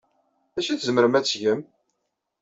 [0.53, 1.61] D acu ay tzemrem ad tgem?